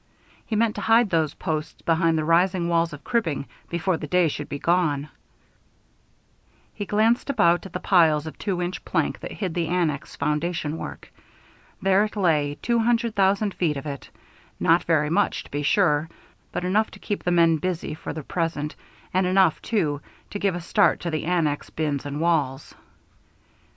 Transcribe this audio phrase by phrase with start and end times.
[0.47, 4.29] He meant to hide those posts behind the rising walls of cribbing before the day
[4.29, 5.09] should be gone.
[6.73, 10.79] He glanced about at the piles of two inch plank that hid the annex foundation
[10.79, 11.13] work.
[11.83, 14.09] There it lay, two hundred thousand feet of it
[14.59, 16.09] not very much, to be sure,
[16.51, 18.75] but enough to keep the men busy for the present,
[19.13, 22.73] and enough, too, to give a start to the annex bins and walls.